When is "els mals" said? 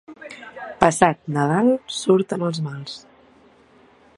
2.49-2.97